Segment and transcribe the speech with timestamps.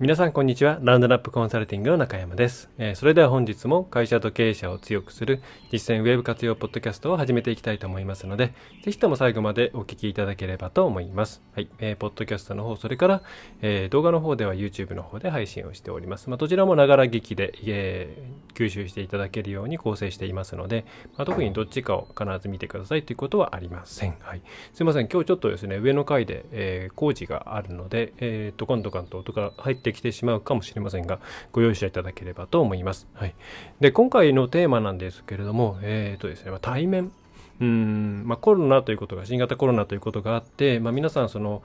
[0.00, 0.80] 皆さんこんにちは。
[0.82, 2.68] ラウンドナップコンサルティングの中山です。
[2.78, 5.40] えー、それでは本日も会社と経営者を強くする
[5.70, 11.42] 実践ウェブ活用ポッドキャストを始めていきたいと思いますので、ぜひとも最後までお聞きいただければと思います。
[11.54, 11.68] はい。
[11.78, 13.22] えー、ポッドキャストの方、それから、
[13.62, 16.28] えー、動画の方では YouTube の方で配信をしております。
[16.28, 24.16] まあ、どちらもながら劇で、えー、吸収していただけるように構成していますので、まあ、特にどっちかを必ず見てくださいということはありません。
[24.22, 24.42] はい。
[24.72, 25.06] すいません。
[25.06, 31.20] 今日ちょっとですね、上の階で、えー、工事があるので、えー、ドカンドカンと音が入ってきてしまうかもしれませんが、
[31.52, 33.06] ご容赦いただければと思います。
[33.14, 33.34] はい。
[33.80, 37.12] で、今回のテーマなんですけれども、えっ、ー、とですね、ま対面。
[37.60, 41.62] うん、まあ、コロナということが、新型コロナということがあって、まあ、皆さん、その、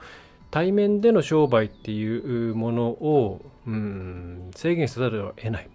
[0.50, 5.68] 対面での商売っていうものを、うん、制限せざるを得ない。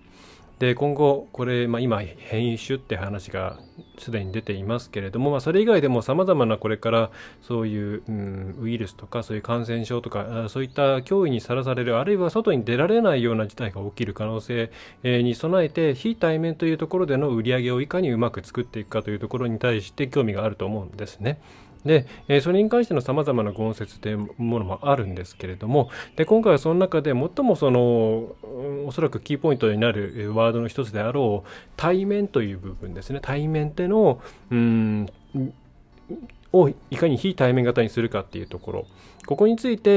[0.66, 3.60] で今後これ、まあ、今変異種って話が
[4.00, 7.12] すでに出ていますけれども、まあ、それ以外でもさまざまなこれから
[7.44, 14.72] そういう、うん、ウイルスとかそういう感染症とかそういった脅威にさらされるあるいは外に出られないような事態が起きる可能性
[15.04, 21.40] に備えて非対面というところでの売り上げをいかにうまく作っていくかというところに対して興味があると思うんですね。
[21.86, 28.36] で、え、それに関してのさまざまな言説というものもあるんですけれども、で今回はその中で最もその
[28.88, 33.20] おそらくキーポイントになるワードの一つであろう対面という部分ですね。
[33.22, 34.20] 対面っての
[34.50, 35.08] うん
[36.52, 38.88] をいかに非対面型にするかっていうところ。
[39.28, 39.90] ここについて、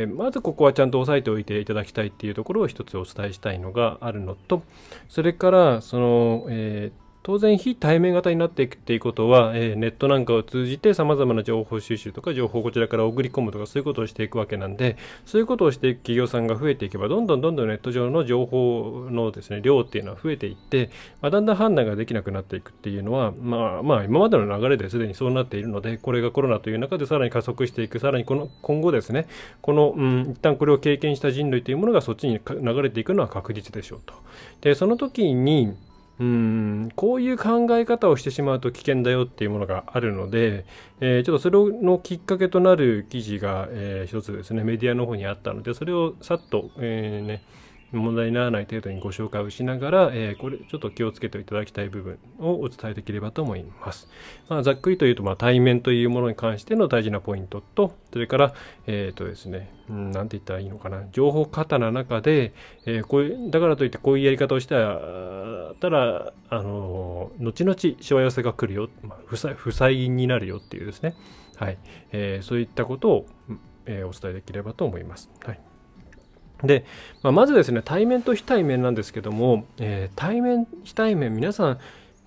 [0.00, 4.62] えー、まずここはちゃんと押さえておいていただきたいっていうところを一つお伝えしたいのがあるのと、
[5.08, 20.90] それから、その、えー当然非対面型になっていくっていうことは、えー、ネットなんかを通じて様々な情報収集とか情報をこちらから送り込むとかそういうことをしていくわけなんでそういうことをしていく企業さんが増えていけばどんどんどんどんネット上の情報のですね量っていうのは増えていって、
[21.20, 29.28] まあ、だんだん判断ができなくなっていくっていうのはまあまあ今までの流れですでにそうなっているのでこれがコロナという中でさらに加速していくさらにこの今後ですね
[29.60, 34.14] この、うん、一旦これを経験した人類というものがそっちに流れていくのは確実でしょうと。
[34.60, 35.76] でその時に
[36.20, 40.66] うんこういう考え方をしてしまうと危険だよっていうものがあるので、
[41.00, 47.42] えー、ちょっとそれのきっかけとなる記事が、えー、一つですねメディアの方にあったのでそれをさっと、えーね、
[47.92, 54.08] 問題にならない程度にご紹介をしながら、えー、これちょっと気をつけていただきたい部分をお伝えできればと思います。
[54.48, 58.54] まあ、ざっくりというと、まあ、対面というものに関しての大事なポイントと、それから、
[58.86, 62.52] えっ、ー、とですね、うん、なんて言ったらいいのかな、情報過多な中で、
[62.86, 71.14] えー、こういう、だからといってこういうやり方をしたら、たら、あの、後々しわ寄せが来るよ、まあ、負債負債になるよっていうですね、
[71.56, 71.78] はい、
[72.12, 73.26] えー、そういったことを、
[73.84, 75.30] え、お伝えできればと思います。
[75.44, 75.60] はい。
[76.64, 76.84] で、
[77.22, 81.78] まあ、まずですね、対面と非対面なんですけども、えー、対面、非対面、皆さん、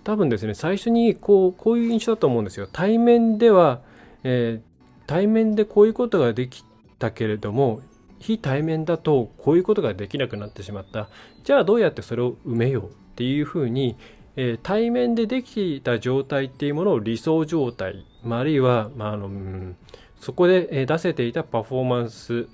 [0.04, 2.68] 多分ですね、最初にこうこういう印象だと思うんですよ。
[2.72, 3.82] 対面では、
[4.24, 6.64] えー、対面でこういうことができ
[7.00, 7.82] たけれども、
[8.20, 11.10] 非対面だとこういうことができなくなってしまった。
[11.44, 13.96] じゃあどうやってそれを埋めようっていうふうに、
[14.36, 19.76] えー、対面でできた状態っていうものを理想状態、まあ、あるいは、まああのうん、
[20.20, 22.48] そこで出せていたパフォーマンス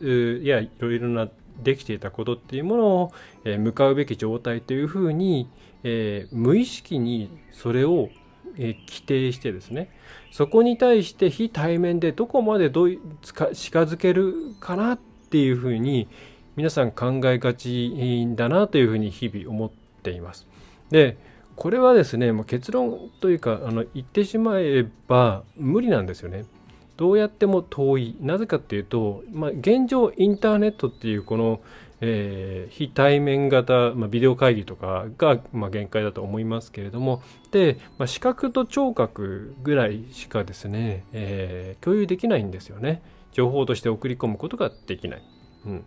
[0.44, 1.30] やいろいろな
[1.64, 3.12] できていたことっていうものを、
[3.46, 5.50] え向かうべき状態というふうに、
[5.84, 8.10] え、無意識にそれを、
[8.58, 9.90] え、規定してですね
[10.32, 15.00] そこに対して非対面でどこまでどう近づけるかなっ
[15.30, 16.08] ていうふうに
[16.56, 19.72] 皆さん考えがちだなというふうに日々思っ
[20.04, 20.48] ています。
[20.90, 21.18] で
[21.56, 26.46] これはですねもう結論というかあの言ってしまえば無理なんですよね。
[27.02, 28.16] どうやっても遠い。
[28.22, 31.60] なぜかっていうと、まあ、現状インターネットっていうこの、
[32.00, 43.02] えー、非対面型、まあ、ビデオ会議とかが、まあ、限界だと思いますけれどもで、まあ、視覚と聴覚ぐらいしかですね、えー、共有できないんですよね。
[43.32, 45.24] 情報として送り込むことができない、
[45.66, 45.84] うん、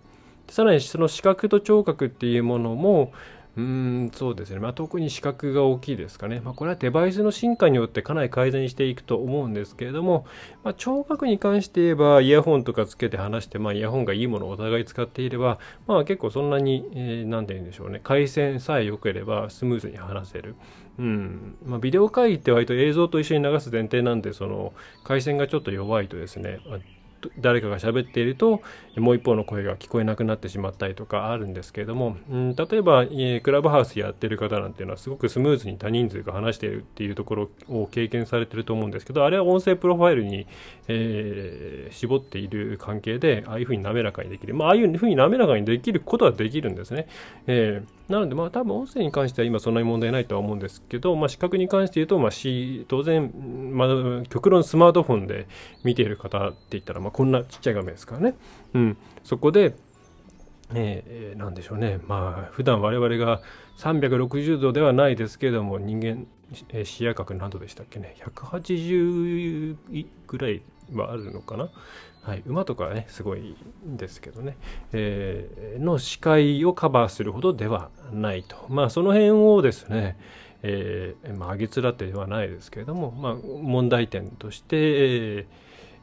[0.48, 3.12] さらにその視覚と聴覚っていうものも、
[3.56, 4.58] うん、そうですね。
[4.58, 6.40] まあ、特に視覚が大きいですかね。
[6.44, 10.26] まあ、これはデバイスの進化によってかなり改善していくと思うんですけれども、
[10.64, 18.00] まあ、聴覚に関して言えば、イヤホンとかつけて話して、まあ、イヤホンがいいものをお互い使っていれば、まあ、結構そんなに、えー、なんて言うんでしょうね。
[18.02, 20.56] 回線さえ良ければスムーズに話せる。
[20.98, 21.56] うん。
[21.64, 24.72] まあ、ビデオ会議って割と映像と一緒に流す前提なんで、その、
[25.04, 26.58] 回線がちょっと弱いとですね、
[27.38, 28.62] 誰かが喋っていると
[28.96, 40.46] もう一方の声が聞こえなくなってしまったりとかあるんですけれども、うん、例えば、えー、クラブハウスやってる方なんていうのはすごくスムーズに多人数が話しているっていうところを経験されてると思うんですけどあれは音声プロファイルに、
[40.88, 47.08] えー、絞っている関係でああいうふうに滑らかにできる、まあ、あいうふうに滑らかにできることはできるんですね、
[47.46, 52.30] えー、なのでまあ多分音声に関しては今そんなに問題ないとは思うんですけど、まあ、視覚に関して言うと、まあ、
[52.88, 53.32] 当然、
[53.72, 53.88] まあ、
[54.28, 55.46] 極論スマートフォンで
[55.84, 58.34] 見ている方って言ったら、まあ、こんなちっちゃい画面ですからね、
[58.74, 59.74] うん、そこで、
[60.74, 62.00] えー、なんでしょうね。
[62.06, 63.40] まあ普段我々が
[63.78, 66.26] 360度ではないですけれども人間、
[66.70, 68.16] えー、視野角何度でしたっけね。
[68.18, 69.76] 180
[70.26, 70.62] ぐらい
[70.92, 71.70] はあるのかな。
[72.24, 73.54] はい、馬とかねすごい
[73.86, 74.56] んですけどね、
[74.92, 80.16] えー、の視界をカバーするほどではないとまあその辺をですね
[80.66, 85.46] えー、まあ、げつらってではないですけれども、まあ、問題点として、え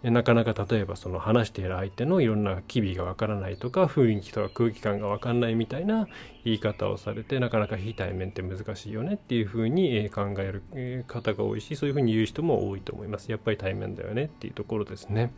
[0.04, 6.08] ー、なかなか例えばその話している相手のいろんな機微がわからないとか雰囲気とか空気感がわかんないみたいな
[6.46, 13.32] 言い方をされてなかなか非対面って難しいよねっていうふうに考える方が多いしそういうふうに言う人も多いと思います。
[13.32, 15.32] やっぱり対面だよねっていうところですね。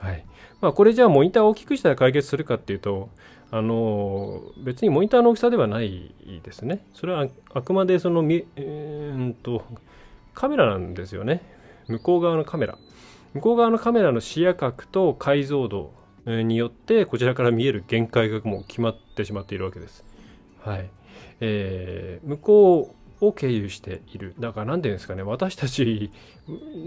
[0.00, 0.24] はい
[0.60, 3.08] まあ、これじゃあモニターを大きくしたら解決するかっていうと
[3.50, 6.14] あの別にモニターの大きさではない
[6.44, 6.84] ですね。
[6.94, 9.64] それはあくまでそのみ、えー、と
[10.34, 11.42] カメラなんですよね。
[11.88, 12.78] 向こう側のカメラ。
[13.34, 15.92] 向こう側のカメラの視野角と解像度
[16.26, 20.04] によってこちらから見える限界がもう決まってしまっているわけです。
[20.60, 20.88] はい。
[21.40, 24.34] えー、向こうを経由している。
[24.38, 26.10] だから何て言うんですかね、私たち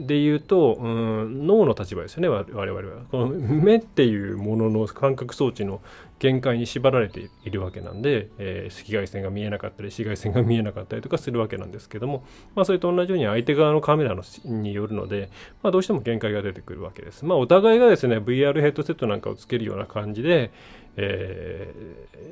[0.06, 3.03] で言うと、うん、脳の立場ですよね、我々は。
[3.12, 5.81] この目っていうものの感覚装置の
[6.19, 12.24] 限界に縛られているわけなんで、えー、赤外線が見えなかったり紫外線が見えなかったりとかするわけなんですけども、
[12.56, 15.30] まあ、それと同じように相手側のカメラのによるので、
[15.62, 17.25] まあ、どうしても限界が出てくるわけです。
[17.25, 20.51] まあ、お互いがですね VR ヘッドセットなんかをつけるような感じで、
[20.95, 21.74] え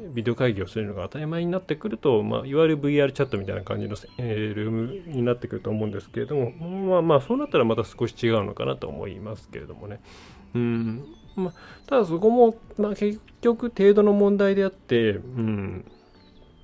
[0.10, 10.00] ー、ビデオ会議をするのが当たり前になってくると、まあ、いわゆる VR チャットみたいな感じの、えー、ルームになってくると思うんですけれども、まあまあそうなったらまた少し違うのかなと思いますけれどもね。
[10.54, 11.06] うん
[11.36, 11.54] まあ、
[11.88, 15.86] ただそこも、まあ、結局程度の問題であって、うん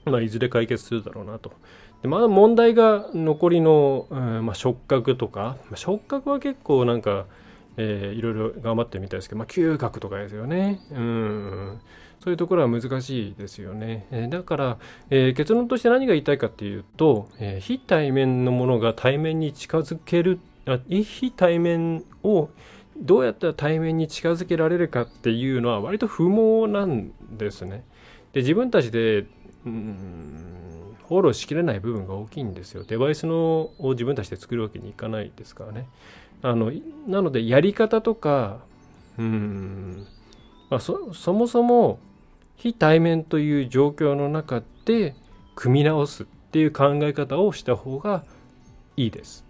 [0.05, 1.53] まあ、いずれ解決するだろうなと。
[2.01, 7.25] でまだ問題が残りの、うんまあ、触覚とか、まあ、触覚は結構なんか、
[7.77, 10.81] えー、いろいろ頑張ってみたいですけど、まあ、嗅覚とかですよね。
[10.91, 11.81] うん
[12.19, 14.07] そういうところは難しいですよね。
[14.11, 14.77] えー、だから、
[15.09, 22.49] えー、結論として何が言いたいかっていうと、えー、非対面のものが対面に近づけるあ非対面を
[22.97, 27.83] どうやったら対面に近づけられるかっていうのは割と不毛なんですね。
[28.33, 29.25] で自分たちで
[29.65, 30.57] うん
[31.07, 32.83] フォローしきれない部分が大きいんですよ。
[32.83, 35.87] デバイスのを自分たちで作るわけにいかないですからね。
[36.41, 36.71] あの
[37.07, 38.59] なのでやり方とか
[39.17, 40.05] うん、
[40.69, 41.99] まあ、そそもそも
[42.55, 45.15] 非対面という状況の中で
[45.55, 48.23] 組み直すっていう考え方をした方が
[48.95, 49.45] いいです。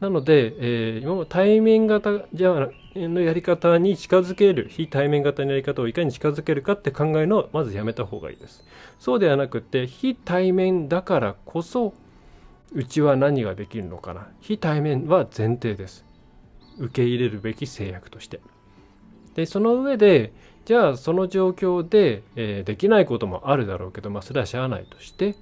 [0.00, 8.64] なので、えー、今も対面型じゃのやり方に近づける、非対面型のやり方をいかに近づけるかって考えのをまずやめた方がいいです。
[9.00, 11.94] そうではなくて、非対面だからこそ、
[12.72, 14.28] うちは何ができるのかな？
[14.40, 16.04] 非対面は前提です。
[16.78, 18.40] 受け入れるべき制約として。
[19.34, 20.32] で、その上で、
[20.64, 25.34] じゃあその状況で、えー、できないこともあるだろうけど、まあそれはしゃあないとして、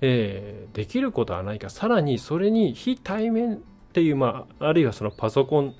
[0.00, 3.58] えー、できることはないか、さらにそれに非対面っ
[3.92, 5.74] ていう、まあ、あるいはそのパソコン、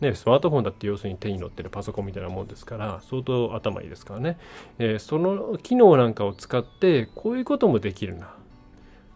[0.00, 4.38] ね、スマートフォンだって要するに手に乗ってるパソコンみたいなもんですから、相当頭いいですからね。
[4.78, 8.34] えー、その機能なんかを使って、こういうこともできるな。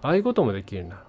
[0.03, 1.03] ああいうこともできるな。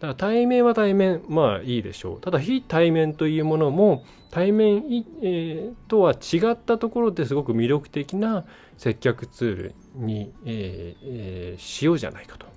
[0.00, 2.20] から対面は対面、まあいいでしょう。
[2.20, 4.82] ただ非対面というものも対面、
[5.22, 8.44] えー、とは違ったところですごく魅力的な
[8.76, 12.46] 接客ツールに、えーえー、しようじゃないかと。
[12.46, 12.50] っ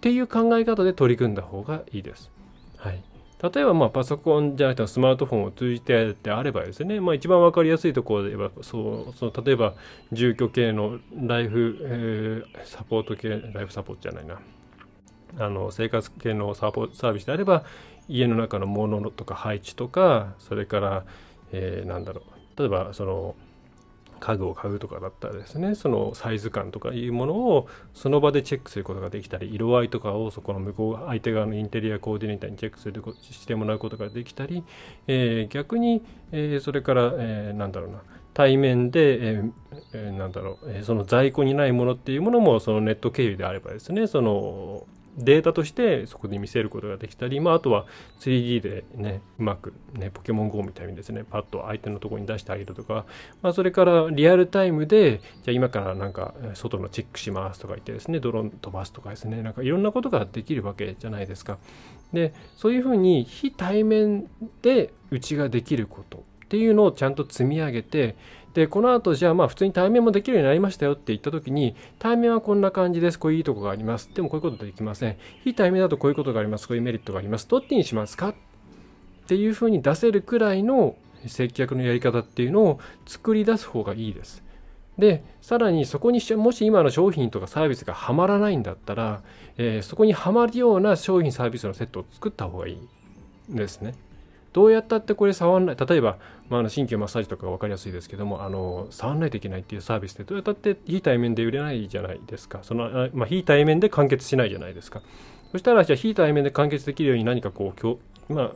[0.00, 2.30] ていう考え方で取り組んだ方がいいです。
[2.76, 3.02] はい。
[3.42, 9.74] 例えばまあパソコンじゃなくてスマートフォンを通じてであればですね、まあ、一番分かりやすいところで言えばそうその例えば
[10.12, 14.40] 住居系のライフ、えー、サポート系ライフサポートじゃないな
[15.38, 17.64] あの生活系のサポサービスであれば
[18.08, 21.04] 家の中のものとか配置とかそれから、
[21.52, 22.58] えー、なんだろう。
[22.58, 23.34] 例えばその
[24.18, 34.64] 家具を買うとかだったらですねそのサイズ感とかいうものをその場でチェックすることができたり色合いとかをそこの向こう相手側のインテリアコーディネーターにチェックするしてもらうことができたり、
[35.06, 36.02] えー、逆に、
[36.32, 38.02] えー、それから、えー、なんだろうな。
[38.32, 47.86] 対面で、えー、なんだろう、えその在庫にないものっていうものもそのネット経由であればですねそのデータとしてそこで見せることができたり、まあ、あとは
[48.20, 53.06] 3D でねうまくねポケモン GO みたいにですねパッと相手のところに出してあげるとか、
[53.42, 61.58] まあ、それからリアルタイムでじゃあ今からなんか外のチェックしますとか言ってですねドローン飛ばすとかですねなんかいろんなことができるわけじゃないですか。
[62.12, 64.28] でそういうふうに非対面
[64.62, 68.16] でうちができることっていうのをちゃんと積み上げて
[68.56, 73.18] でこの後じゃあまあ普通に対面もできるようになりましたよって言った時に対面はこんな感じです。
[73.18, 74.08] こういういいとこがあります。
[74.14, 75.16] でもこういうことできません。
[75.44, 76.66] 非対面だとこういうことがあります。
[76.66, 77.46] こういうメリットがあります。
[77.46, 78.34] どっちにしますかっ
[79.26, 80.96] ていうふうに出せるくらいの
[81.26, 84.42] 接客のやり方っていうのを作り出す方がいいです。
[84.96, 89.22] でさらにそこにしもし今の商品とかサービスがはまらないんだったら、
[89.58, 92.78] えー、そこにはまるような商品サービスのセットを作った方がいい
[93.50, 93.94] ですね。
[94.56, 96.16] どうやったってこれ触んない例えば、
[96.48, 102.60] まあ、の新旧マッサージとか分かりやすいですけどもあの触んないといけないっていうサービスでどうやったって非対面で売れないじゃないですか。
[102.62, 105.02] その、まあ、非対面で完結しないじゃないですか。
[105.52, 107.78] そしたらじゃあ非対面で完結できるように何かこう
[108.28, 108.52] ま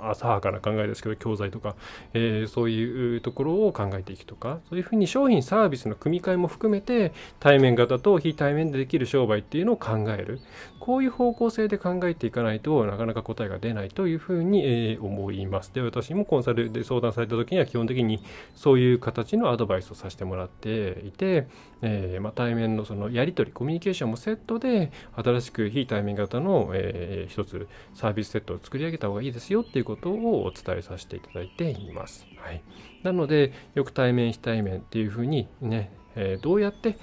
[0.00, 1.76] あ、浅はかな考えですけど教材とか、
[2.14, 10.40] えー、そういうところを考えていくとかそういうふうに商品サービスの組み替えも含めて対面型と非対面でできる商売っていうのを考える。
[10.80, 15.72] こういう方向性で考えていかないとなかなか答えが出ないというふうに、えー、思います。
[15.74, 18.22] で私もコンサルで相談された時には基本的に
[18.56, 21.46] そういう形のアドバイスをさせてもらっていて、
[21.82, 32.24] えーまあ、対面のそのやり取りコミュニケーションもセットで新しく非対面型の、えー、一つサービスセットを作作り上げた方がいいですよっていうことをお伝えさせていただいています。
[32.36, 32.62] はい、
[33.02, 36.96] なのでよく対面非対面っていうふうにね、えー、どうやって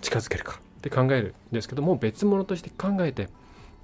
[0.00, 3.28] 近づけるかって考えるんですけども別物として考えて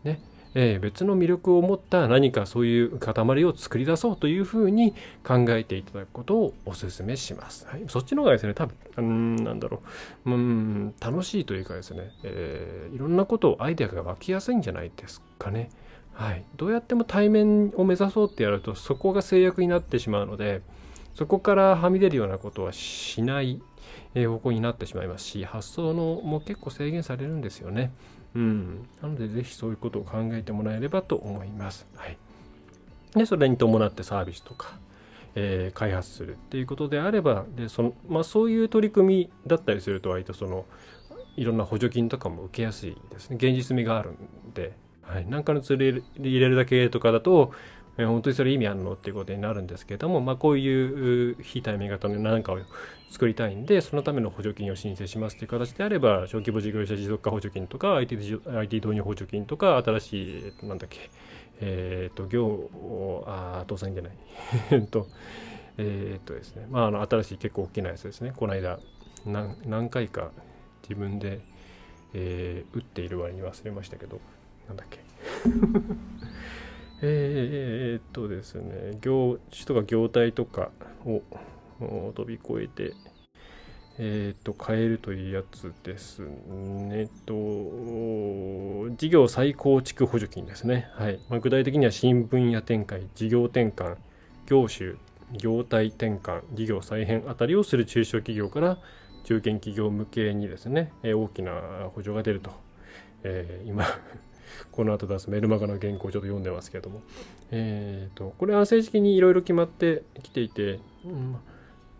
[0.02, 0.19] ね
[0.59, 7.66] えー、別の魅力を持った何かそういう塊を作り出そうというふうに考えていただくことをお勧めします。
[7.66, 9.83] はい、そっちの方がですね、多分、うん、なんだろ
[10.25, 15.69] う、うん、楽しいというかですね、えー、いろんなことをアイデアが湧きやすいんじゃないですかね。
[16.17, 20.63] はい、どうやっても対面を目指そうってやるとそこが制約になってしまうので
[21.15, 23.61] そこからはみ出るようなことはしない
[24.15, 27.93] 方向になってしまいますし発想のも結構制限されるんですよね。
[28.35, 31.87] うん、なのでぜひそういうことを考えてもらえればと思います。
[31.97, 32.19] はい、
[33.15, 34.79] でそれに伴ってサービスとか、
[35.35, 40.65] えー、開発するっていうことであればでその、まあ、そういう取り組みだったりすると割とその
[41.37, 43.37] いろんな補助金とかも受けやすいですね。
[43.37, 44.17] 現実味があるん
[44.55, 44.86] で。
[45.07, 47.53] はい、なんかのツール入れるだけとかだと、
[47.97, 52.59] えー、本当にそれ意味あるのっていうことになるんですけれども、まあ、こういう非対面型の何かを
[53.11, 61.11] 作りたいんで、そのための補助金を申請しますという形であれば、小規模事業者持続化補助金とか、IT, IT 導入補助金とか、新しい、なんだっけ、
[61.61, 64.13] えっ、ー、と、業を、あ、倒産じゃない。
[64.73, 65.07] えっと、
[65.79, 68.33] えっとですね、まあ、あの、新しい結構大きなやつですね。
[68.37, 68.81] この間、
[69.25, 70.31] 何何回か
[70.83, 71.41] 自分で、
[72.13, 74.21] えー、打っている割に忘れましたけど、
[74.69, 75.01] なんだっけ？
[77.03, 80.71] えーっとですね業種とか業態とか
[81.05, 81.23] を
[82.15, 82.95] 飛び越えて
[83.99, 87.09] えっ、と変えるというやつですね。
[87.25, 87.35] と
[88.97, 90.89] 事業再構築補助金ですね。
[90.93, 93.97] はい、まあ、具体的には新分野展開事業転換
[94.47, 94.95] 業種
[95.39, 98.79] 業態転換事業再編あたりをする中小企業から
[99.25, 102.51] 中堅企業向けにですねえ大きな補助が出ると、
[103.25, 103.85] えー、今
[104.73, 107.03] この後出すメルマガの原稿をちょっと読んでますけども、
[107.51, 111.37] えーと、これは正式にいろいろ決まってきていて、うん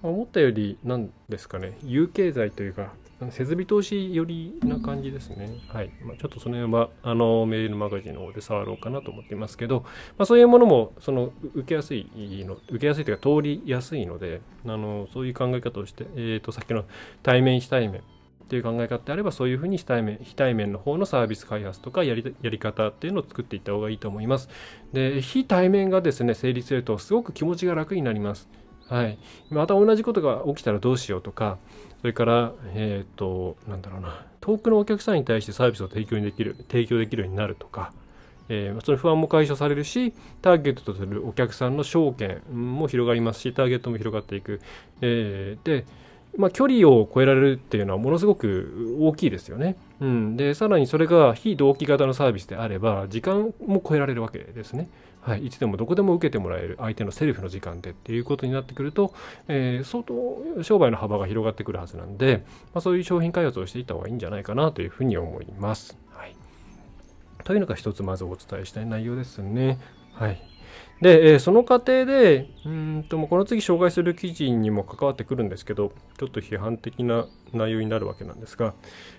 [0.03, 2.93] 思ったより何ですかね有形財というか
[3.31, 5.59] 設備投資寄りな感じですね。
[5.69, 5.91] はい。
[6.05, 9.87] まあ、ちょっとその辺は、あの、メールマガジンの方で触ろうかなと思っていますけど、
[10.19, 12.11] まあ、そういうものも、その、受けやすい
[12.47, 16.85] の、受けやすいというか、通りやすいので、あの、そういう考え方をして、えっ、ー、と、さっきの
[17.23, 18.03] 対面非対面、
[18.47, 24.49] っていう考え方であればそういうふうに非対面非対面の方のサービス開発とかやりやり方っていうのを作っていった方がいいと思います。
[24.93, 28.49] で非対面がですね成立するとすごく気持ちが楽になります。
[28.87, 29.19] はい、
[29.50, 31.59] また同じことが起きたらどうしようとか
[32.00, 37.93] それからえっ、ー、となんだろうな遠くのお客さんに対してサービスを提供できる提供できるようになるとか。
[38.49, 44.61] えー、その不安も解消されるし、ターゲットとするお客さんの証券も広がりますし、ターゲットも広がっていく。
[45.00, 45.85] えー、で、
[46.37, 49.76] まあ、距離を超えられるっていうのはものすごく大きいですよね。
[50.00, 54.88] うん、でさらにそれが非同期型のサービスであれば時間も超えられるわけですね。
[55.26, 59.12] はい、いつでもどこでも受けてもらえる相手のセルフの時間でっていうことになってくると、
[59.49, 65.99] えー、相当商売の幅が広がってくるはずなんで、まあ、そういう商品開発をしていった方がいいんじゃないかなというふうに思います。
[66.11, 66.37] はい、
[67.43, 69.81] というのが一つまずお伝えしたい内容ですね。
[70.14, 70.40] はい。
[71.00, 78.75] で、えー、その過程で、うんとこの次紹介する記事にも関わってくるんですけど、ちょっと批判的な内容になるわけなんですが、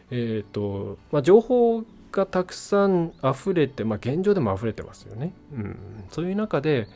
[0.09, 5.77] え、ー、と、まあ、情報がたくさん溢れて、まあ、現状でも溢れてますよね、うん、
[6.09, 6.87] そういう中で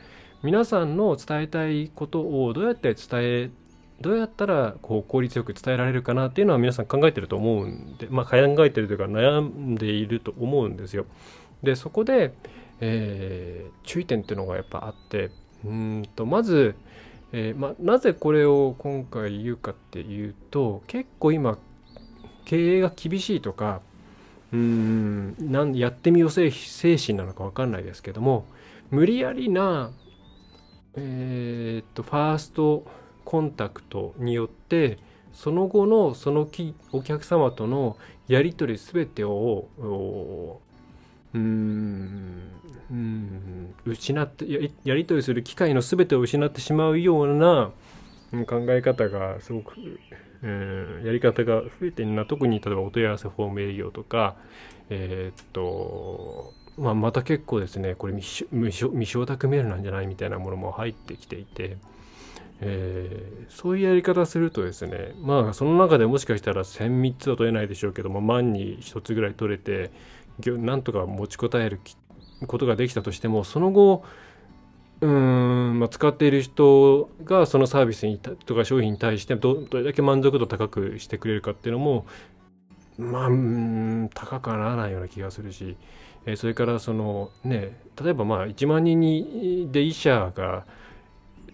[0.42, 3.50] 皆さんの伝えたいことをどうやって伝え
[4.00, 11.06] どうやったらこう効率よく伝えられるかなっていうのは皆さん考えてると思うんで、まあ、考えてるというか悩んでいると思うんですよ。
[11.62, 12.34] でそこで、
[12.84, 15.30] えー、注意点っていうのがやっぱあって
[15.64, 16.74] うんとまず、
[17.30, 21.58] えー、ま、なぜこれを今回言うかっていうと結構今
[22.44, 23.82] 経営が厳しいとか
[24.52, 28.46] うんなんやってみよう精神なのか分かんないですけども
[28.90, 29.92] 無理やりな、
[30.96, 32.84] えー、っとファースト
[33.24, 34.98] コンタクトによって
[35.32, 36.48] その後のその
[36.90, 37.96] お客様との
[38.26, 40.60] やり取り全てを
[41.34, 42.42] うん。
[42.90, 43.74] うん。
[43.84, 47.70] 失ってややり取りする機会の全てを失ってしまうような
[48.46, 49.74] 考え方がすごく
[50.44, 54.36] えー、やり方が増えてるな特に例えばお問い合わせフォーム営業とか
[54.90, 59.82] えー、っとまあ、また結構ですねこれ未承諾メールなん。
[59.82, 61.76] じゃないみたいなものも入ってきていて、
[62.60, 69.90] えー、そういうやり方するとですねまあその中でもしかしたら1003つは取れないでしょうけども万に1つぐらい取れて
[70.50, 71.80] なんとか持ちこたえる
[72.46, 74.04] ことができたとしてもその後
[75.00, 82.06] うん、まあ、使っている人がそのサービスにとか商品に対してどれだけ満足度高くしてくれるかっていうのも
[82.98, 83.28] まあ、
[84.14, 85.76] 高くはならないような気がするし、
[86.26, 90.64] えー、それからそのね例えばまあ1万人にで1社が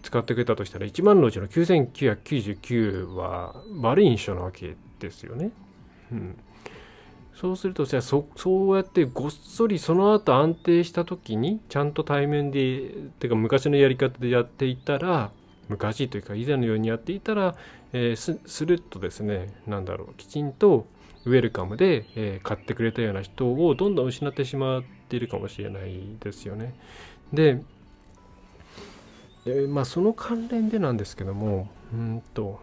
[0.03, 5.51] 使ってくれたとしたら1万のうちの9999は悪い印象なわけですよね。
[6.11, 6.37] うん
[7.39, 15.31] そうするとじゃあそそうやってごっそりその後安定した時にちゃんと対面でてか昔のやり方でやっていたら
[15.69, 17.55] 昔というか以前のようにやっていたら、
[17.93, 20.85] えー、すするとですね何だろうきちんと
[21.23, 26.73] ウェルカムで、えー、買ってくれたような人をどんどん失ってしまっているかもしれないですよね。
[27.31, 27.61] で、
[29.45, 32.59] え、まあその関連でなんですけどもうんと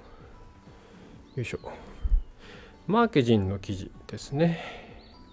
[1.35, 1.61] よいしょ。
[2.87, 4.60] マーケジンの記事ですね。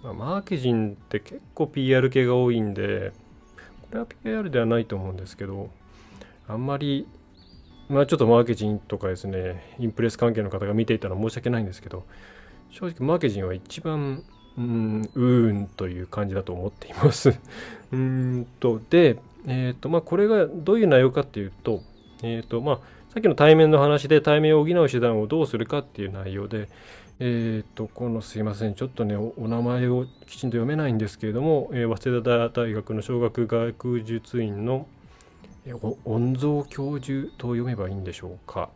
[0.04, 3.14] まあ、マーケジンって結構 PR 系が多いんで、
[3.84, 5.70] これは PR ではないと思うんですけど、
[6.48, 7.08] あんまり、
[7.90, 12.04] まあちょっとマーケジンとかですね、インプレス関係の方が見ていたら申し訳ないんですけど、
[12.70, 14.24] 正直マーケジンは一番、
[14.58, 17.40] うん、うーんという感じだと思っています。
[17.94, 21.82] うんと、で、えっ、ー、と、まあこれがどういう内容かっていうと、
[22.24, 22.80] えっ、ー、と、まあ
[23.14, 26.68] さっきの対面の話で対面を補う手段をどうするかっていう内容で、
[27.20, 34.88] えっ、と、このすいません、ちょっとねお、名前をきちんと読めないんですけれども、えー、早稲田大学の小学学術院の、
[35.66, 38.70] えー、御蔵教授と読めばいいんでしょうか。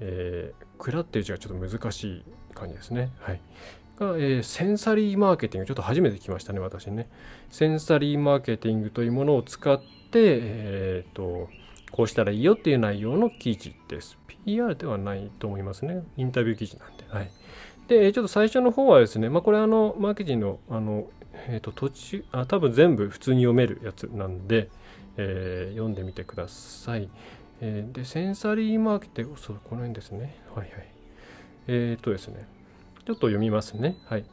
[0.00, 3.10] えー、蔵っていう字がちょっと難しい感じですね。
[3.20, 3.40] はい。
[3.98, 7.08] が、えー、センサリーマーケティング、ちょっと初めて聞きましたね、私ね。
[7.50, 9.82] センサリーマーケティングというものを使って、
[10.14, 11.48] えっ、と、
[11.90, 14.18] こうしたらいいよっていう内容の記事です。
[14.44, 16.02] PR ではないと思いますね。
[16.16, 17.04] インタビュー記事なんで。
[17.08, 17.30] はい。
[17.88, 21.06] で、ちょっと最初の方はですね、まあ、これあの、マーケティングの、あの、
[21.48, 24.68] えっ、ー、と、途中、あ、多分全部普通に読めるやつなんで、
[25.16, 27.08] えー、読んでみてください。
[27.60, 30.36] えー、で、センサリーマーケティング、そう、この辺ですね。
[30.54, 30.88] はいはい。
[31.66, 32.46] えっ、とですね、
[33.06, 33.96] ちょっと読みますね。
[34.06, 34.24] はい。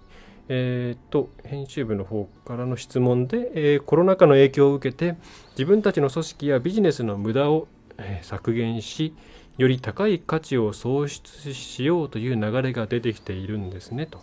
[0.49, 5.15] えっ、と、編集部の方からの質問で、えコロナ禍の影響を受けて、
[5.51, 9.13] 自分たちの組織やビジネスの無駄を、え削減し、
[9.57, 14.19] より高い価値を創出しようという流れが出てきているんですねと。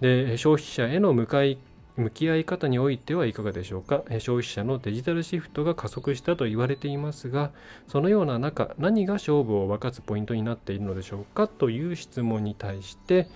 [0.00, 1.58] で消費者への向かい
[1.96, 4.04] 向き合い方においてはいかがでしょうか？
[4.20, 7.50] 消費者のデジタルシフトが加速したと言われていますが
[7.88, 11.48] そのような中何が勝負を分かつポイントになっているのでしょうか？
[11.48, 13.26] という質問に対して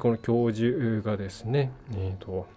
[0.00, 2.48] この教授がですね、えーと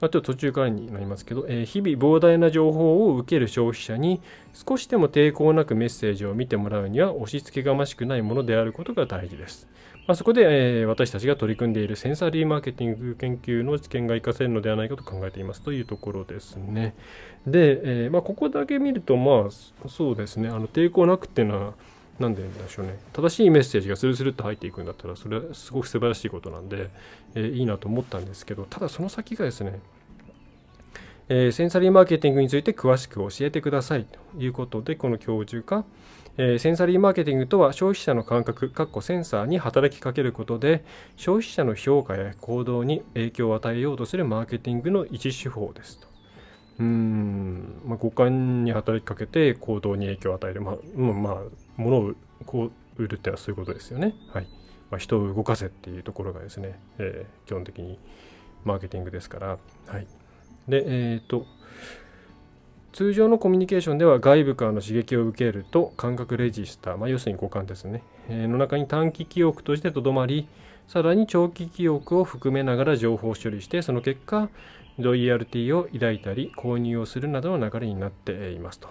[0.00, 4.20] ちょっと途中からになりますけど、えー、日々膨大な情報を受ける消費者に
[4.52, 9.66] 少しでも抵抗なくメッセージを見てもらうには押し付けがましくないものであることが大事です。
[10.06, 16.94] まあ、そこで、えー、私たちが取り組んでいるセンサリーマーケティング研究の知見が活かせるのではないかと考えていますというところですね。
[17.46, 21.74] で、えー、まあ、ここだけ見ると、まあ、そうですね、あの抵抗なくっていうのは、
[22.18, 26.90] なんででしょうね正しいメッセージがスルスルっと入っていくんだったらそれはすごく素晴らしいことなんで、
[27.34, 29.78] えー、いいなと思ったんですけどただその先がですね、
[31.28, 35.84] えー、センサリーマーケティングについて詳しく教えてくださいということでこの教授が、
[36.38, 40.84] えー、センサリーマーケティングとは消費者の感覚かっこセンサーに働きかけることで
[41.16, 46.17] 消費者の評価や行動に影響を与えようとするマーケティングの一手法ですと。
[46.78, 51.36] うん、まあ、五感に働きかけて行動に影響を与える、まあ、まあ、
[51.76, 52.14] 物を
[52.46, 54.14] こう売るってのはそういうことですよね。
[54.32, 54.46] はい。
[54.90, 57.98] まあ、人を動かせっていうところがですね、えー、基本的に
[58.64, 59.58] マーケティングですから。
[59.86, 60.06] はい、
[60.68, 61.46] で、えっ、ー、と、
[62.92, 70.48] 通常のコミュニケーションでは外部からの刺激を受けると感覚レジスター、まあ、要するに五感ですね、えー、の中に短期記憶としてとどまり
[70.88, 74.48] さらに長期記憶を含めながら情報処理してその結果
[74.98, 78.88] ロイヤルティを抱いたり購入をするなどの流れになっていますと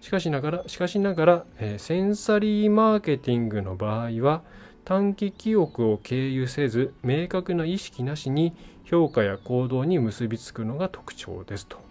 [0.00, 4.42] しかしながらしかしながら、えー、センサリーマーケティングの場合は
[4.84, 11.86] 短期記憶を経由せず明確な意識なしに評価や行動に結びつくのが特徴ですと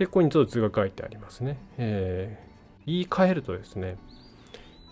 [0.00, 1.58] で、ここにちょっと図が書いてありますね。
[1.76, 3.98] えー、言い換えるとですね、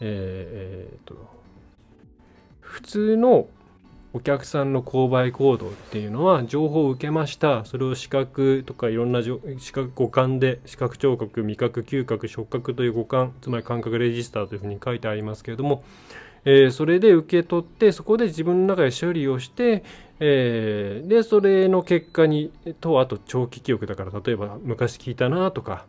[0.03, 1.17] えー、えー、と、
[2.61, 3.49] 普通の
[4.15, 7.67] お客さんの購買行動っていうのは情報を受けました。
[7.67, 15.85] それを視覚とかいろんな視覚五感で視覚聴覚味覚嗅覚触覚という五感つまり感覚レジスターというふうに書いてありますけれども、
[16.47, 19.85] えー、それで受け取ってそこで自分の中で処理をして、
[20.21, 25.85] えー、でそれの結果にとあと長期記憶だから例えば昔聞いたなとか、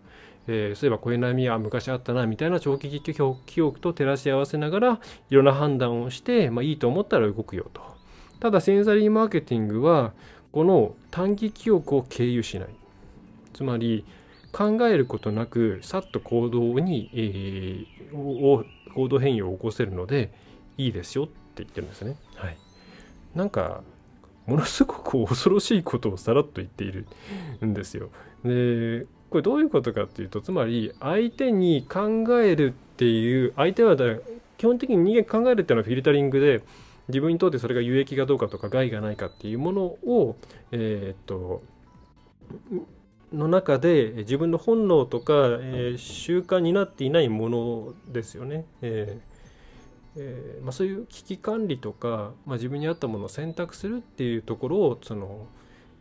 [0.47, 7.98] えー、そういえばこういう悩みは昔あったなみたいな長期記憶と照らし合わせながらいろんな判断をして、まあ、いいと思ったら動くよと。
[8.39, 10.13] ただセンサリーマーケティングは
[10.51, 12.69] この短期記憶を経由しない
[13.53, 14.05] つまり
[14.51, 20.31] 考えることなくさっと行動に、えー、行動変異を起こせるので
[20.77, 22.15] いいですよって言ってるんですね。
[22.35, 22.57] はい、
[23.35, 23.83] なんか
[24.47, 27.05] ものすごく恐ろしいことをさらっと言っている
[27.63, 28.09] んですよ。
[28.43, 33.95] でこれどういうことかっていうとつまり相手に考えるっていう相手は
[34.57, 36.63] 基本的に人間考えるっていうのはフィルタリングで
[37.09, 40.35] 自分にとってそれが有益かどうかとか害がないかっていうものを
[40.71, 41.61] えー、っと
[43.33, 48.65] の中で自分の本能とか、えー、習慣になっていないものですよね。
[48.81, 49.29] えー
[50.15, 55.45] えーまあ、そういう危機管理とか、まあ、自分に合ったものを選択するっていうところをその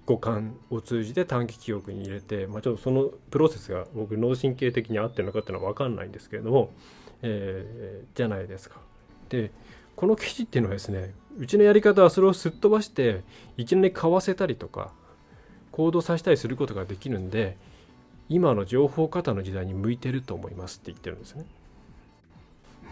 [0.06, 6.70] 五感を通じて短期記憶に入れて、まあ、ちょっとそのプロセスが僕脳神経的に合ってるのかっていうのは分かんないんですけれども、
[7.20, 8.80] えー、じゃないですか。
[9.28, 9.50] で
[9.98, 13.24] この記事っていうのはですねうちのやり方はそれをすっ飛ばして
[13.56, 14.92] いきなり買わせたりとか
[15.72, 17.56] 行動させたりすることができるんで
[18.28, 21.46] 今の情報過多の時代に向いてると思いますって言ってるんですね。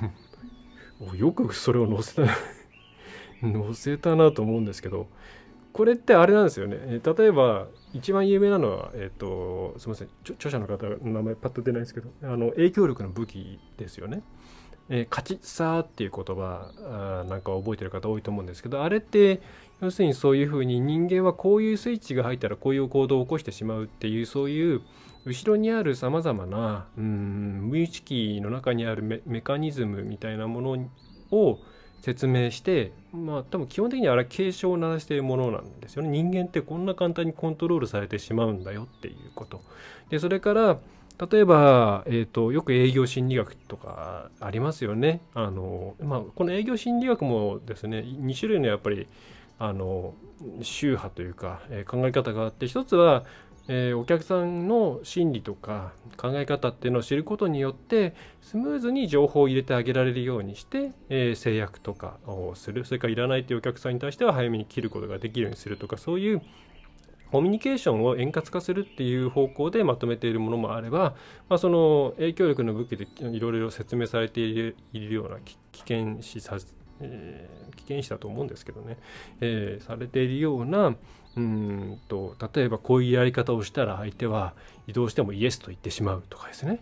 [1.17, 2.27] よくそれを載せた
[3.41, 5.07] 載せたなと思うんですけど
[5.73, 14.23] これってあれなんですよね例えば一番有名なのは、えっ、ー、とすみません著者の方の名前パッと出ないですけどあの影響力の武器ですよね。
[14.89, 19.41] えー、勝ちさっていう言葉なんか覚えてる方多いと思うんですけどあれって
[19.81, 24.83] 要するにそういうふうに人間はこういうスイッチが入ったらこういう行動を起こしてしまうっていうそういう
[25.27, 30.89] 後ろにあるさまざまなうん無意識の中にあるメカニズムみたいなもの
[31.33, 31.59] を
[32.01, 36.09] 説明してまあ多分基本的にあれは警鐘を鳴らしているものなんですよね。
[36.09, 39.61] 人間ってこんな簡単にコントロールされてしまうんだよっていうこと。
[40.09, 40.79] でそれから
[41.19, 45.21] 例えば、えーと、よく営業心理学とかありますよね。
[45.35, 49.07] あの、まあ、この営業心理学もですね2種類のやっぱり
[49.59, 50.15] あの
[50.61, 53.25] 宗派というか、えー、考え方があって一つは
[53.69, 62.85] えー、お客さんの心理とか考え方っていうのを知ることによってスムーズに情報を入れてあげられるようにして、えー、制約とかをする。
[62.85, 66.43] それからいらないというお客さんに対しては早めに切ることができるようにするとかそういう
[67.31, 71.15] コミュニケーションを円滑化するっていう方向でまとめているものもあれば、
[71.49, 76.59] まあ、その影響力の武器でいろいろ説明されているような危険視さ、
[77.01, 78.97] えー、危険視だと思うんですけどね、
[79.41, 80.95] えー、されているような
[81.37, 84.55] うんと例えばこういうやり方をしたら相手は
[84.87, 86.81] 移動してもイエスと言ってしまうとかですね、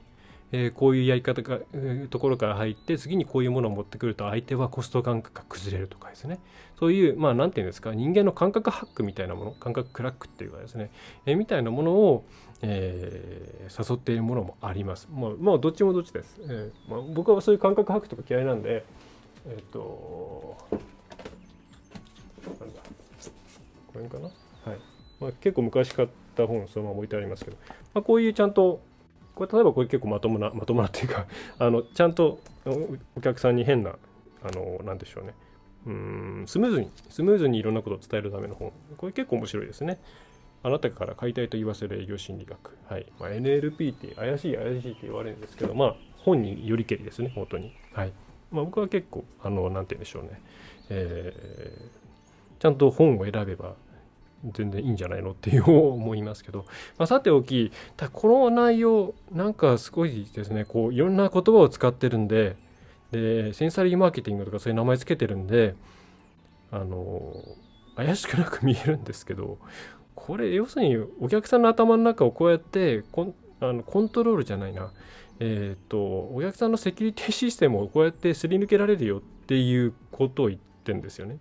[0.57, 6.39] えー、こういうやり方が、えー、ところから入って次にこういうものを持ってくると相手はコスト感覚が崩れるとかですね。
[6.79, 10.93] そういうまあ何て言うんですか人間の感覚ハックみたいなもの感覚クラックっていうかですね、
[11.27, 12.25] えー、みたいなものを、
[12.63, 15.09] えー、誘っているものもあります。
[15.13, 18.85] まあ、まあ、どっちもどっちです、えーまあ、僕はそういう感覚ハックとか嫌いなんで
[19.47, 20.57] えっ、と
[22.61, 22.81] なんだ
[23.93, 24.25] これかな？
[24.25, 24.79] はい。
[25.21, 27.57] まあ、結構昔買った本そのまま置いてありますけど、
[27.93, 28.81] まあ、こういうちゃんと
[29.35, 31.27] これ例えばこれ結構まともなまともなっていうか
[31.59, 32.41] あのちゃんと
[33.17, 33.97] お客さんに変な
[34.43, 35.35] あのなんでしょうね。
[35.87, 38.73] うんスムーズにスムーズにいろんなことを伝えるための本。
[38.97, 40.01] これ結構面白いですね。
[40.63, 43.13] あなたから買いたいと言わせる営業心理学、はい。
[43.21, 47.75] まあ、NLP って怪しい怪しいって言われるんですけどまあ本によりけりですね本当に。
[47.93, 48.13] はい。
[48.51, 50.41] まあ僕は結構あのなんて言うんでしょうね。
[50.89, 53.75] えー、ちゃんと本を選べば
[54.53, 56.67] 全然いいんじゃないのっていう思いますけど、
[56.99, 57.73] まあ、さておき
[58.13, 60.65] この内容なんかすごいですね。
[60.65, 62.57] こういろんな言葉を使ってるんで
[63.11, 65.75] でセンサリーマーケティングとかそういう名前つけてるんで
[66.71, 67.35] あの
[67.97, 69.59] 怪しくなく見えるんですけど
[70.15, 74.93] これ要するにお客さんの頭の中をこうやってコンあのコントロールじゃないな。
[75.41, 81.39] えっ、とお客さんのセキュリティシステムをこうやってすり抜けられるよっていうことを言ってるんですよね。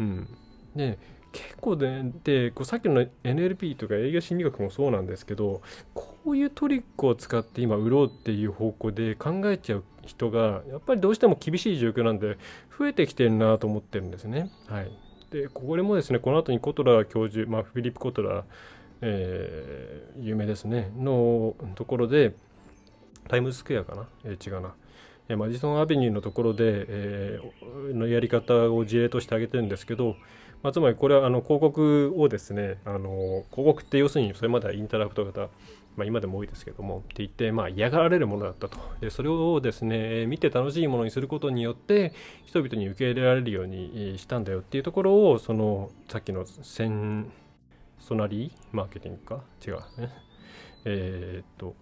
[0.00, 0.28] うん、
[0.74, 0.98] で
[1.34, 12.38] 結構ででこうさっきの NLP とか営業心理学もそうなんですけどこういうトリックを使って今売ろうっていう方向で考えちゃう人がやっぱりどうしても厳しい状況なんで
[12.78, 14.50] 増えてきてるなと思ってるんですね。
[14.68, 14.92] はい、
[15.30, 18.44] でこれもですねこの後にコトラ教授、まあ、フィリップ・コトラ、
[19.00, 20.92] えー、有名ですね。
[20.96, 22.34] のところで
[23.26, 24.74] タイムズスクエアかな、えー、違うな。
[25.36, 30.16] マジソンアベニューのところで、えー、のやり方を事例として挙げてるんですけど、
[30.64, 35.42] まあ、つまりこれはあの広告をですねあの広告って要するにそれまではインタラクト型、
[35.94, 38.78] まあ、今でも多いですけどもって言って、まあ、嫌がられるものだったと。
[38.98, 42.14] でそれをですね見て楽しいものにすることによって
[42.46, 47.30] 人々に受け入れられるようにしたんだよっていうところをそのさっきのセン
[48.00, 49.42] ソナリーマーケティングか？
[49.66, 50.10] 違うね。
[50.86, 51.74] え、っと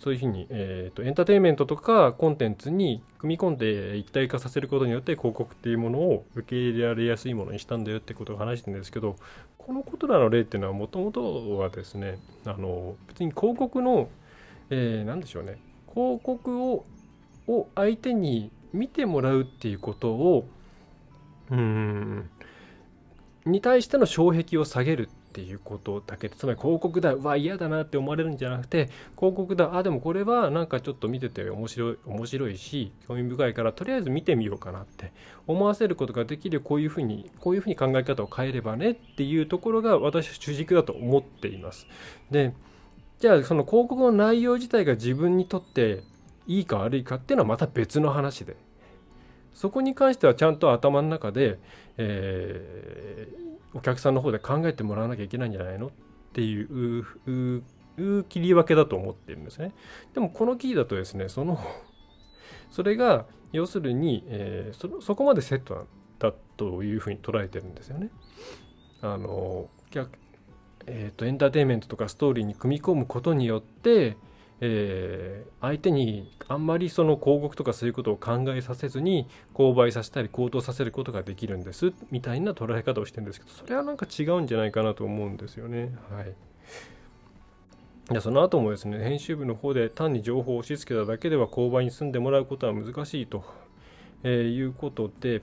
[0.00, 9.16] そういうふうに、えーと、エンターテインメントとかコンテンツに組み込んで一体化させることによって広告っていうものを受け入れられやすいものにしたんだよってことを話してるんですけど
[9.58, 14.08] このことらの例っていうのはもともとはですねあの別に広告の、
[14.70, 15.58] えー、何でしょうね
[15.92, 16.86] 広告を
[17.46, 20.48] を相手に見てもらうっていうことを
[21.50, 22.30] うん
[23.44, 35.12] に対しての障壁を下げるっていうことだけでつまり広告だうわ嫌だなって思われるんじゃなくて広告だあでもこれはなんかちょっと見てて面白い面白いし興味深いからとりあえず見てみようかなって
[35.46, 41.86] 思わせることができるこういうふうにこういうふうに考え方を変えればねっていうところが私は主軸だと思っています。
[42.30, 42.52] で
[43.20, 46.02] じゃあその広告の内容自体が自分にとって
[46.48, 48.56] いいか悪いかっていうのはまた別の話で
[49.54, 51.58] そこに関してはちゃんと頭の中で、
[51.98, 55.90] えー、お客さんの方で考えてもらわなきゃいけないんじゃないのっ
[56.32, 57.04] ていう
[58.24, 59.72] 切り分けだと思ってるんですね。
[60.14, 61.58] でもこのキーだとですねその
[62.70, 65.86] それが要するに、えー、そそこまでセット
[66.18, 68.10] だというふうに捉えてるんですよね。
[69.02, 69.68] あの
[70.86, 74.16] えーとエンターテインメントとかストーリーに組み込むことによって、
[74.62, 85.94] えー、相手にあんまりその広告とかそういうことを考えさせずに購買させたり高騰させることができるんですみたいな捉え方をしてるんですけどそれはなんか違うんじゃないかなと思うんですよね。
[86.10, 86.34] はい、
[88.12, 93.44] でその後もですね編集部の方で単に情報を押し付けただけでは購買に住んでもらうことは難しいと、
[94.24, 95.40] えー、いうことで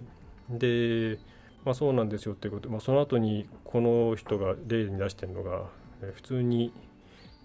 [0.50, 1.18] で、
[1.66, 5.64] まあ、そうなんですよっていうことで、まあ、その後にこの人が例に出してるのが、
[6.02, 6.72] えー、普通に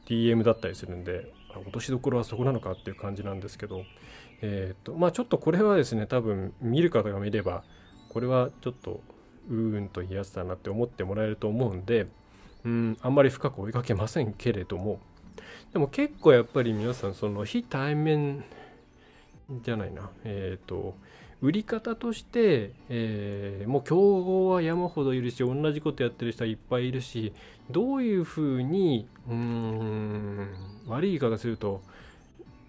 [0.07, 3.85] DM だったりするんで落としどころはそこなのかっていう感じなんですけど、
[4.41, 7.65] えーとまあ、ちょっとこれはですね多分見る方が見れば
[8.09, 9.01] これはちょっと
[9.49, 12.07] うーんといいやつだなって思ってもらえると思うんで
[12.65, 15.01] うんあんまり深く追いかけませんけれども
[15.73, 18.45] でも結構やっぱり皆さんその非対面
[19.62, 20.95] じゃないなえっ、と
[21.43, 27.33] 売り方として、えー、もう競合は山ほどいるし同じことやってる人はいっぱいいるし
[27.71, 30.49] どういうふうにうん
[30.87, 31.83] 悪い言い方すると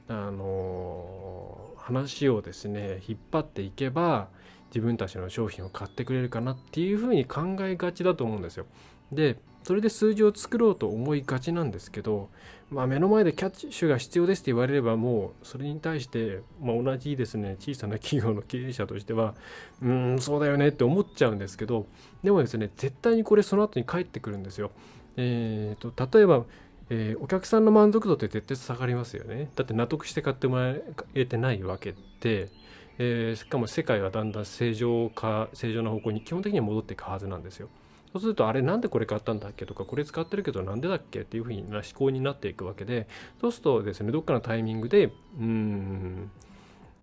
[0.07, 4.27] あの話をですね引っ張っていけば
[4.69, 8.65] 自分たちの商品を買ってくれるかなっていうふうに考えがちだと思うんですよ。
[9.11, 12.29] でそれで数字を作ろうと思いがちなんですけど、
[12.73, 19.35] まあ、目の前でキャッシュが必要ですって言われればもうそれに対して、ま、同じですね小さな企業の経営者としては
[19.81, 21.85] うんそうだよねって思っちゃうんですけど
[22.23, 24.71] でもですね絶対にこれその後に返ってくるんですよ。
[25.15, 26.45] えーと、例えば
[26.89, 29.49] えー、お客さんの満足度って絶対下がりますよね。
[29.55, 30.75] だって納得して買ってもら
[31.15, 32.49] えてないわけで、
[32.97, 37.69] えー、しかも世界はだんだん正常化正常な方向に基本的には戻っていくはずなんですよ。
[38.13, 43.07] そうするとあれなんでこれ買ったんだっけとかこれ使ってるけどなんでだっけっていうふうな思考になっていくわけで
[43.41, 46.31] そうするとですねどっかのタイミングでうん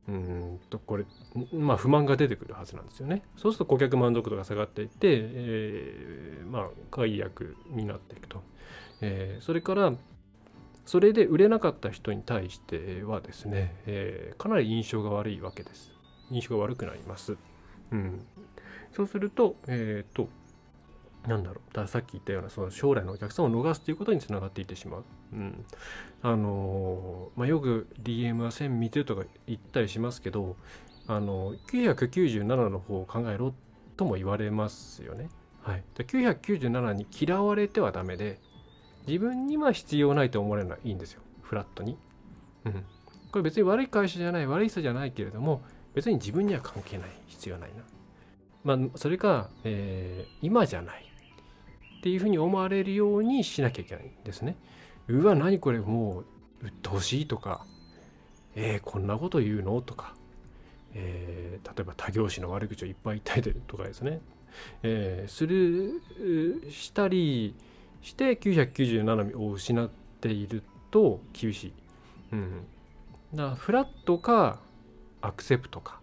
[0.09, 1.05] うんとこれ
[1.53, 3.23] まあ不満が出てくるはずなんですよね。
[3.37, 8.43] そうすると顧客満足度が下がっていって、えー、まあ解約になっていくと。
[9.03, 9.93] えー、それから
[10.85, 15.93] それで売れなかった人に対してはですね、えー、かなり印象が悪いわけです。
[16.31, 17.37] 印象が悪くなります。
[17.93, 18.25] うん、
[18.93, 20.29] そうすると、えっ、と、
[21.27, 25.05] なんだろうださっき言ったようなその将来のお客さんを逃すということにつながっていってしまう。
[25.33, 25.65] うん、
[26.23, 30.57] あのまあ、よく DM は線見てとか言ったりしますけど
[31.07, 33.55] あの997の方を考えろ
[33.97, 35.29] とも言われますよね。
[35.63, 38.41] はい、997に嫌われてはダメで
[39.07, 41.99] 自分には必要ないと思われるのはいいんですよフラットに。
[42.65, 42.73] うん、
[43.31, 45.63] これ別に悪い会社じゃない悪い人じゃないけれども
[45.95, 47.83] 別に自分には関係ない必要ないな。
[48.63, 51.10] まあ、それが、えー、今じゃない
[52.01, 54.57] っていうふうに思われるようにしなきゃいけないんですね。
[55.07, 56.25] うわ何これも
[56.63, 57.65] う鬱陶しいとか。
[58.57, 59.81] えー、こんなこと言うの？
[59.81, 60.15] とか、
[60.95, 64.21] えー、例えば他業種の悪口をいっぱい言ったりとかですね、
[64.83, 66.03] えー、する
[66.71, 67.55] したり
[68.03, 69.89] して997を失っ
[70.21, 71.73] ていると厳しい。
[72.33, 72.67] うん、
[73.35, 74.59] だからフラットか
[75.21, 76.01] アクセプトか、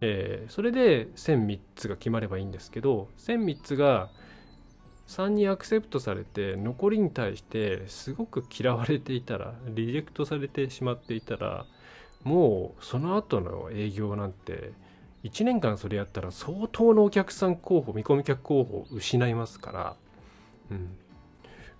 [0.00, 4.10] えー、それで1003つが決まればいいんですけど1003つが
[5.12, 11.66] 3にアクセプトされて残りに対してすごく嫌われていたらリジェクトされてしまっていたら
[12.24, 14.72] もうその後の営業なんて
[15.24, 19.96] 1年間それやったら相当のお客さん候補見込み客候補を失いますから、
[20.70, 20.96] うん、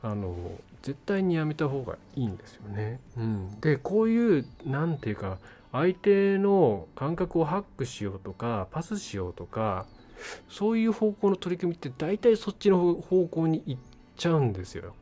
[0.03, 0.37] あの
[0.83, 3.01] 絶対にやめた方がいいんですよね。
[3.17, 5.39] うん、でこういう何て言うか
[5.73, 9.87] 相手の感覚をハックしようとかパスしようとか
[10.49, 13.81] そういう方向の取り組みって大体そっちの方向に行っ
[14.17, 14.95] ちゃうんですよ。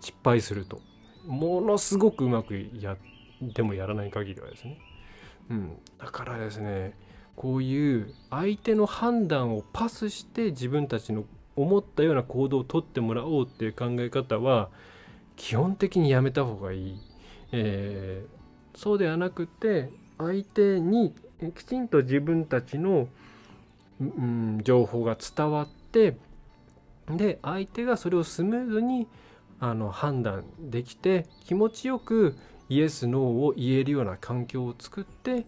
[0.00, 0.80] 失敗すると。
[1.26, 2.96] ものすごくうまくやっ
[3.52, 4.78] てもやらない限りはですね、
[5.50, 6.94] うん、だからですね
[7.36, 11.24] こういう相手の判断をパスして自分たちの
[11.56, 14.70] 思ったような行動をとってもらおうっていう考え方は
[15.36, 16.98] 基本的にやめた方がいい、
[17.52, 21.14] えー、そうではなくて相手に
[21.56, 23.08] きちんと自分たちの
[24.00, 26.16] うん、情報が伝わって
[27.08, 29.06] で相手がそれをスムーズに
[29.60, 32.36] あの判断できて気持ちよく
[32.68, 35.44] イエスノーを言えるような環境を作って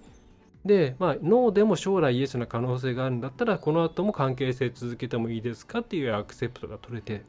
[0.65, 7.23] でまあノーでも将来イエスの可能性があるんだったらこの後も関係性続けてもいいですかっていうアクセプトが取れて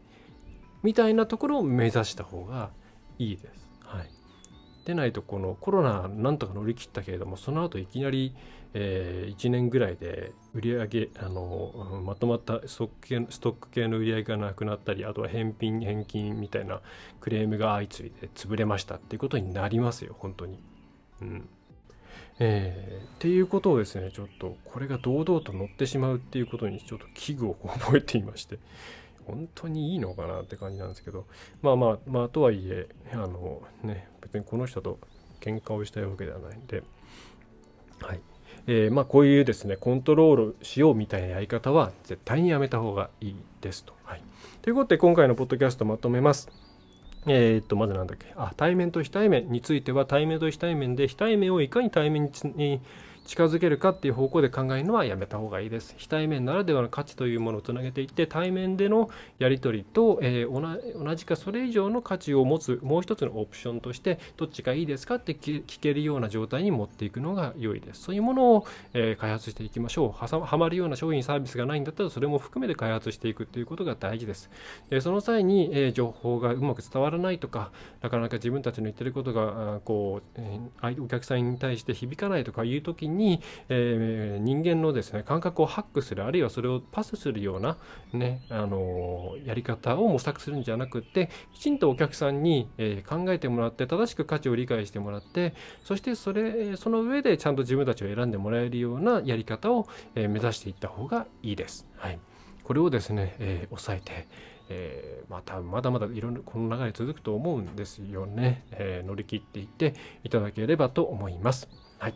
[0.84, 2.70] みたいなところを目指した方が
[3.18, 3.70] いいです。
[3.82, 4.10] はい、
[4.86, 8.34] でないとこのコロナなんとか乗り切ったけれどもその後いきなり
[8.78, 16.82] えー、1年ぐらいで売り上げあのまとまったストック系ストック系の売り上げがなくなったりあとは返品返金みたいな
[17.22, 20.62] クレームが相次いで潰れましたっていうことになりますよ本当に。
[21.22, 21.50] うん
[22.40, 28.60] えー、っていうことをですねちょっとこれが堂々と乗ってしまうっていうことにちょっと危惧を覚えていまして
[29.26, 31.26] 本当にいいのかなって感じなんですけど
[31.62, 35.00] まあまあまあとはいえあのね別にこの人と
[35.42, 36.84] 喧嘩をしたいわけではないんで
[38.00, 38.20] はい
[38.68, 43.94] えー、まあ、こういうですねコントロールしようみたいなやり方は絶対にやめた方がいいですと。
[44.04, 44.24] はい、
[44.64, 46.50] ということで今回のポッドキャストまとめます。
[47.28, 48.34] えー、っとまずなんだっけ？
[48.36, 52.82] あ対面と非対面については対面と非対面で非対面をいかに対面に
[53.26, 55.96] 近づけるかっていう方向で考えるのはやめた方がいいです。
[55.98, 59.10] 非対面ならではの価値というものをつなげていって対面での
[59.40, 68.04] やり取りと、えー、同じかそれ以上の価値を持つもう一つのオプションとしてどっちがいいですかって聞けるような状態に持っていくのが良いです。
[68.04, 70.46] そういうものを、えー、開発していきましょうは。
[70.46, 74.50] はまるような商品サービスがないんだったらそれも含めて開発していくということが大事です。
[74.90, 87.78] でその際に、えー、情報がうまく伝わらないとかなかなか自分たちの言ってることがこう、えー、お客さんに対して響かないとかいう時に、えーえー、人間のですね感覚をハックするあるいはそれをパスするような
[88.14, 101.88] ねあのー、やり方を模索するんじゃなくてきちんとお客さんに、えー、考えてもらって正しく価値を理解してもらってそしてそれその上でちゃんと自分たちを選んでもらえるようなやり方を、え目指していった方がいいです。
[101.98, 102.20] はい、
[102.64, 104.28] これをですね、え抑えて
[104.70, 111.85] えー、またまだまだいろいろこの流れ続くと思うんですよね、えー、乗り切っていっていただければと思います。
[112.00, 112.16] はい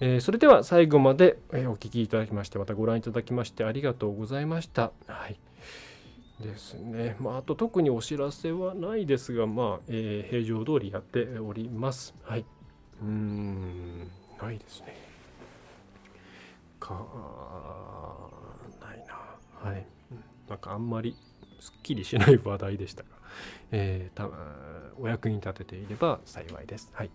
[0.00, 4.92] えー、それでは最後までえお聴きいただきましてまたご覧いただきましてありがとうございました。
[5.06, 5.38] はい
[6.40, 7.16] ですね。
[7.20, 12.14] まあ、あと特にお知らせはないですが、まあ、えー、平常通りやっております。
[12.24, 12.44] はい。
[13.00, 14.10] うん、
[14.40, 14.96] ないですね。
[16.80, 16.94] か、
[18.80, 19.70] ないな。
[19.70, 19.86] はい。
[20.48, 21.16] なんかあんまり
[21.60, 23.08] すっきりしない話題でしたが、
[23.72, 24.28] えー、た
[24.98, 26.90] お役に立てていれば幸いです。
[26.92, 27.10] はい。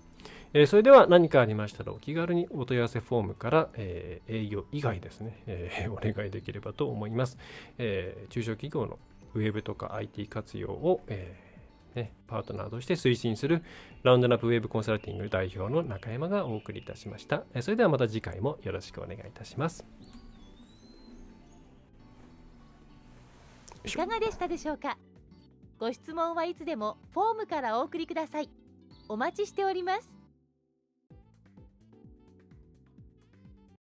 [0.53, 7.37] えー、それでは何かありましたらお気軽にお問い合わせフォームから、えー、営業以外ですね、えー、 お願いできればと思います。
[7.77, 8.97] え中小企業の
[9.35, 11.35] ウェブとか IT 活用を、え
[11.95, 13.63] ね、パートナーとして推進する
[14.03, 17.43] ラウンドナップウェブコンサルティング代表の中山がお送りいたしました。
[17.61, 19.85] それではまた次回もよろしくお願いいたします。
[23.85, 24.97] いかがでしたでしょうか？
[25.79, 28.58] ご質問はいつでもフォームからお送りください。
[29.11, 30.18] お待ちしております。